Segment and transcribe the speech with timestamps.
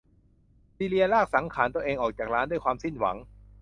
[0.75, 3.17] ซีเลียลากสังขาลตัวเองออกจากร้าน ด้วยความสิ้นหวัง